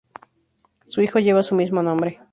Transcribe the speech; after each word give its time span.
Su 0.87 1.03
hijo 1.03 1.19
lleva 1.19 1.43
su 1.43 1.53
mismo 1.53 1.83
nombre. 1.83 2.19